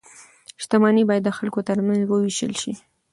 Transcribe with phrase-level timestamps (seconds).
[0.63, 2.73] شتمني باید د خلکو ترمنځ وویشل شي.